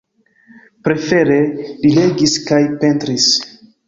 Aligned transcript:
Prefere 0.87 1.37
li 1.83 1.91
legis 1.97 2.33
kaj 2.47 2.61
pentris. 2.85 3.29